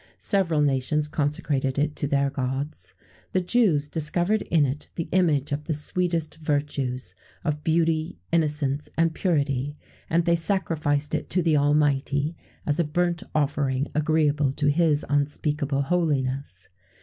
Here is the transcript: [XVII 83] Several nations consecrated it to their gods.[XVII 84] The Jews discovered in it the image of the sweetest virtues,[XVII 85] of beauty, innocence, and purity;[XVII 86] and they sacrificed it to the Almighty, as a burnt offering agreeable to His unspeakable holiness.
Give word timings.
[XVII 0.01 0.07
83] 0.13 0.17
Several 0.17 0.61
nations 0.61 1.07
consecrated 1.07 1.77
it 1.77 1.95
to 1.97 2.07
their 2.07 2.31
gods.[XVII 2.31 2.97
84] 3.03 3.27
The 3.33 3.41
Jews 3.45 3.87
discovered 3.87 4.41
in 4.49 4.65
it 4.65 4.89
the 4.95 5.07
image 5.11 5.51
of 5.51 5.65
the 5.65 5.75
sweetest 5.75 6.37
virtues,[XVII 6.37 7.19
85] 7.45 7.53
of 7.53 7.63
beauty, 7.63 8.17
innocence, 8.31 8.89
and 8.97 9.13
purity;[XVII 9.13 9.75
86] 9.75 9.77
and 10.09 10.25
they 10.25 10.35
sacrificed 10.35 11.13
it 11.13 11.29
to 11.29 11.43
the 11.43 11.55
Almighty, 11.57 12.35
as 12.65 12.79
a 12.79 12.83
burnt 12.83 13.21
offering 13.35 13.89
agreeable 13.93 14.51
to 14.53 14.71
His 14.71 15.05
unspeakable 15.07 15.83
holiness. 15.83 16.69